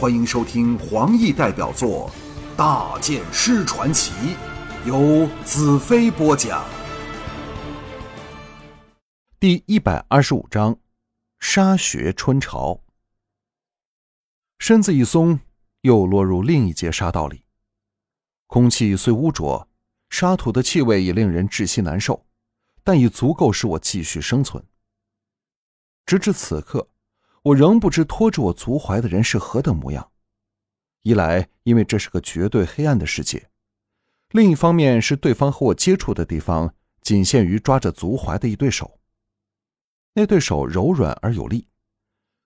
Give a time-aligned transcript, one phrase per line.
[0.00, 2.10] 欢迎收听黄奕代表作
[2.56, 4.12] 《大剑师传奇》，
[4.86, 6.64] 由子飞播讲。
[9.38, 10.78] 第一百二十五章：
[11.38, 12.82] 沙学春潮。
[14.58, 15.38] 身子一松，
[15.82, 17.44] 又落入另一节沙道里。
[18.46, 19.68] 空气虽污浊，
[20.08, 22.24] 沙土的气味也令人窒息难受，
[22.82, 24.64] 但已足够使我继续生存。
[26.06, 26.88] 直至此刻。
[27.42, 30.12] 我仍不知拖着我足踝的人是何等模样。
[31.02, 33.48] 一来，因为这是个绝对黑暗的世界；
[34.30, 39.00] 另一方面是对方和我接触的地方仅限于抓着足踝的一对手。
[40.12, 41.66] 那对手柔软而有力，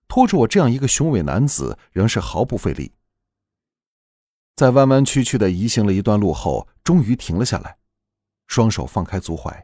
[0.07, 2.93] 拖着我这样一个雄伟男子仍是毫不费力。
[4.55, 7.77] 在弯弯曲曲的移行了一段路后，终于停了下来，
[8.47, 9.63] 双手放开足踝，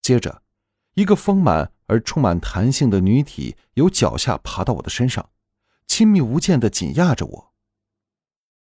[0.00, 0.42] 接着，
[0.94, 1.70] 一个丰满。
[1.92, 5.28] 而充满弹性的女体由脚下爬到我的身上，
[5.86, 7.52] 亲密无间的紧压着我。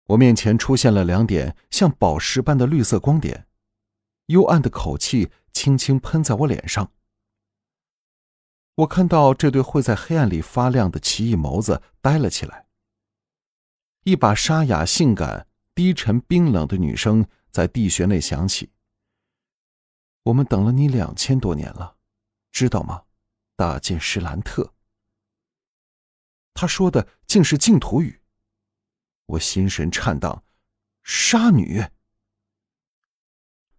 [0.07, 3.47] 我面前出现了两点像宝石般的绿色光点，
[4.27, 6.91] 幽暗的口气轻轻喷在我脸上。
[8.77, 12.67] 我看到这对会在黑暗里发亮的奇异眸子呆了起来。
[14.05, 18.71] 一把沙哑、性感、低沉、冰冷的女声在地穴内响起
[20.25, 21.97] ：“我们等了你两千多年了。”
[22.53, 23.05] 知道吗，
[23.57, 24.75] 大剑士兰特。
[26.55, 28.21] 他说的竟是净土语，
[29.27, 30.45] 我心神颤荡。
[31.03, 31.83] 杀女，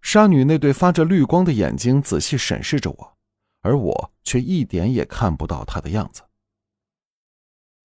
[0.02, 3.18] 杀女那对发着绿光的眼睛仔细审视着我，
[3.62, 6.24] 而我却一点也看不到她的样子。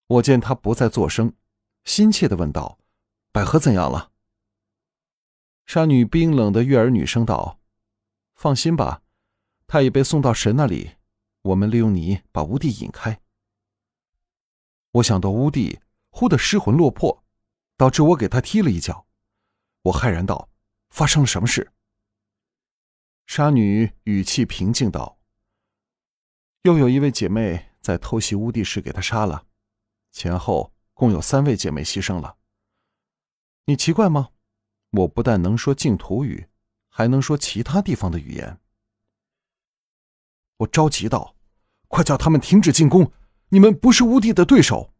[0.06, 1.36] 我见她不再作声，
[1.84, 2.80] 心切的问道
[3.30, 4.10] ：“百合怎样了？”
[5.66, 7.60] 杀女冰冷的悦耳女声道
[8.34, 9.02] ：“放心吧。”
[9.68, 10.92] 他已被送到神那里，
[11.42, 13.20] 我们利用你把乌帝引开。
[14.92, 17.22] 我想到乌帝，忽的失魂落魄，
[17.76, 19.06] 导致我给他踢了一脚。
[19.82, 20.48] 我骇然道
[20.88, 21.70] ：“发生了什么事？”
[23.28, 25.18] 杀女语气平静道
[26.64, 29.44] ：“又有一位姐妹在偷袭乌帝时给他杀了，
[30.12, 32.38] 前后共有三位姐妹牺牲了。
[33.66, 34.30] 你奇怪吗？
[34.92, 36.48] 我不但能说净土语，
[36.88, 38.58] 还能说其他地方的语言。”
[40.58, 41.34] 我着急道
[41.88, 43.12] ：“快叫他们停止进攻！
[43.48, 44.92] 你们不是乌帝的对手。”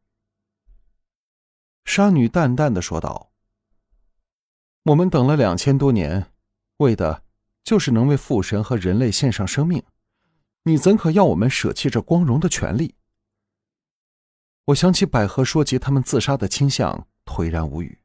[1.84, 3.32] 沙女淡淡的说道
[4.84, 6.32] ：“我们等了两千多年，
[6.78, 7.24] 为的
[7.64, 9.82] 就是能为父神和人类献上生命。
[10.64, 12.94] 你怎可要我们舍弃这光荣的权利？”
[14.66, 17.98] 我想起百合说及他们自杀的倾向，颓然无语。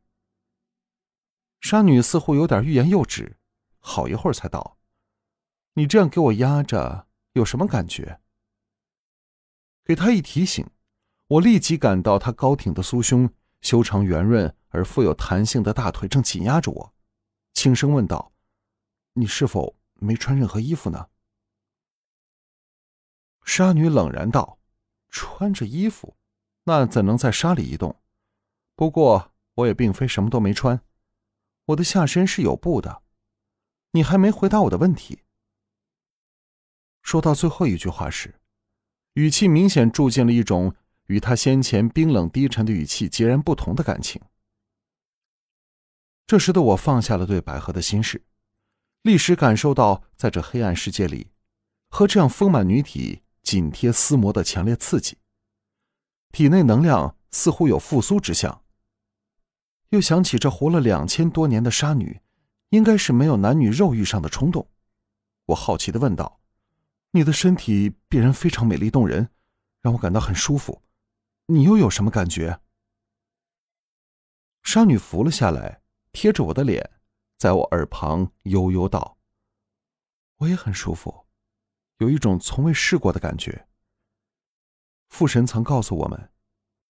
[1.61, 3.37] 沙女似乎有点欲言又止，
[3.79, 4.77] 好一会儿才道
[5.75, 8.19] ：“你这样给我压着。”有什么感觉？
[9.83, 10.65] 给他一提醒，
[11.27, 13.29] 我立即感到他高挺的酥胸、
[13.61, 16.93] 修长圆润而富有弹性的大腿正紧压着我，
[17.53, 18.31] 轻声问道
[19.13, 21.09] ：“你是否没穿任何衣服呢？”
[23.43, 24.59] 沙女冷然道
[25.09, 26.15] ：“穿着衣服，
[26.63, 27.99] 那怎能在沙里移动？
[28.75, 30.81] 不过我也并非什么都没穿，
[31.65, 33.03] 我的下身是有布的。
[33.91, 35.22] 你还没回答我的问题。”
[37.03, 38.33] 说到最后一句话时，
[39.13, 40.73] 语气明显注进了一种
[41.05, 44.19] 与他先前冰冷低沉的语气截然不同的感情。
[46.25, 48.23] 这时的我放下了对百合的心事，
[49.01, 51.27] 立时感受到在这黑暗世界里，
[51.89, 55.17] 和这样丰满女体紧贴撕磨的强烈刺激，
[56.31, 58.63] 体内能量似乎有复苏之象。
[59.89, 62.21] 又想起这活了两千多年的杀女，
[62.69, 64.67] 应该是没有男女肉欲上的冲动，
[65.47, 66.39] 我好奇的问道。
[67.15, 69.29] 你的身体必然非常美丽动人，
[69.81, 70.81] 让我感到很舒服。
[71.45, 72.59] 你又有什么感觉？
[74.63, 76.89] 杀女伏了下来，贴着我的脸，
[77.37, 79.19] 在我耳旁悠悠道
[80.37, 81.27] ：“我也很舒服，
[81.99, 83.67] 有一种从未试过的感觉。
[85.09, 86.31] 父神曾告诉我们，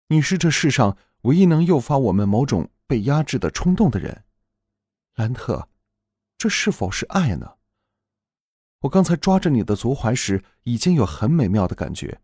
[0.08, 4.24] 你是这世上唯一能诱发我们某种被压制的冲动的人。
[5.16, 5.68] 兰特，
[6.38, 7.58] 这是否是爱呢？”
[8.84, 12.22] 我刚才抓着你的足踝时，已经有很美妙的感觉，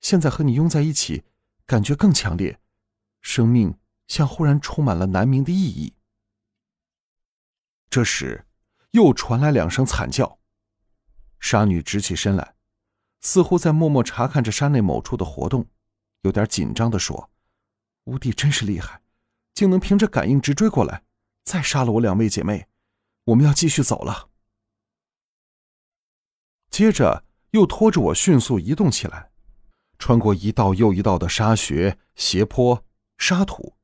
[0.00, 1.22] 现在和你拥在一起，
[1.66, 2.58] 感觉更强烈，
[3.20, 3.78] 生命
[4.08, 5.94] 像忽然充满了难明的意义。
[7.88, 8.44] 这时，
[8.90, 10.40] 又传来两声惨叫，
[11.38, 12.56] 杀女直起身来，
[13.20, 15.66] 似乎在默默查看着山内某处的活动，
[16.22, 17.30] 有点紧张的说
[18.04, 19.00] ：“吴帝真是厉害，
[19.54, 21.04] 竟能凭着感应直追过来，
[21.44, 22.66] 再杀了我两位姐妹，
[23.26, 24.30] 我们要继续走了。”
[26.70, 29.30] 接着又拖着我迅速移动起来，
[29.98, 32.84] 穿过一道又一道的沙穴、斜坡，
[33.16, 33.74] 沙土。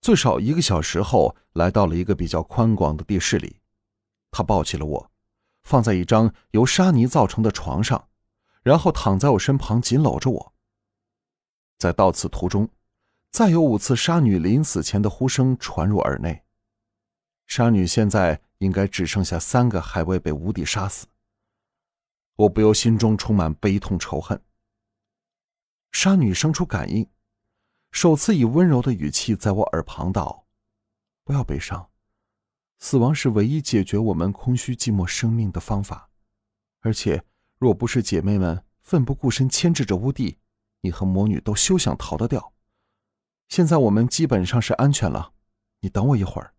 [0.00, 3.60] 最少一个小时后，来到了一个比较宽广的地室里，
[4.30, 5.10] 他抱起了我，
[5.62, 8.08] 放在一张由沙泥造成的床上，
[8.62, 10.52] 然后躺在我身旁，紧搂着我。
[11.78, 12.68] 在到此途中，
[13.30, 16.42] 再有五次沙女临死前的呼声传入耳内。
[17.46, 21.06] 沙女现在应该只剩下三个还未被无敌杀死。
[22.36, 24.42] 我不由心中充满悲痛仇恨。
[25.92, 27.08] 沙女生出感应。
[27.92, 30.46] 首次以温柔的语气在我耳旁道
[31.22, 31.90] ：“不要悲伤，
[32.80, 36.10] 死亡是唯一解决我们空虚寂寞生命的方法。
[36.80, 37.24] 而且，
[37.56, 40.38] 若不是姐妹们奋不顾身牵制着乌帝，
[40.80, 42.52] 你和魔女都休想逃得掉。
[43.48, 45.32] 现在我们基本上是安全了，
[45.78, 46.52] 你等我一会儿。”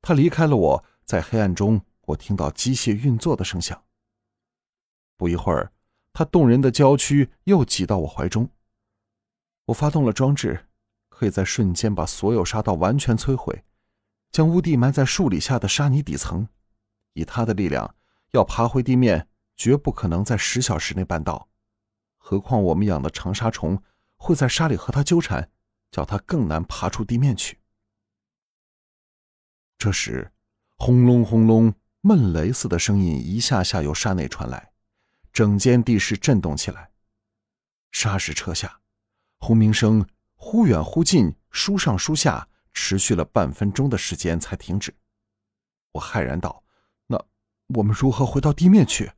[0.00, 3.84] 他离开了我，在黑暗中，我听到机械运作的声响。
[5.16, 5.72] 不一会儿，
[6.12, 8.48] 他动人的娇躯又挤到我怀中。
[9.66, 10.66] 我发动了装置，
[11.08, 13.64] 可以在瞬间把所有沙道完全摧毁，
[14.32, 16.48] 将乌地埋在树里下的沙泥底层。
[17.12, 17.94] 以他的力量，
[18.30, 21.48] 要爬回地面，绝不可能在十小时内办到。
[22.16, 23.82] 何况我们养的长沙虫
[24.16, 25.50] 会在沙里和他纠缠，
[25.90, 27.58] 叫他更难爬出地面去。
[29.76, 30.32] 这时，
[30.76, 34.72] 轰隆轰隆，闷雷似的声音一下下由山内传来，
[35.32, 36.90] 整间地势震动起来。
[37.92, 38.80] 沙石车下。
[39.38, 44.94] 轰鸣声忽远忽近，疏上疏下，持续了半分钟的时间才停止。
[45.92, 46.62] 我骇然道
[47.08, 47.22] ：“那
[47.74, 49.12] 我们如何回到地面去？”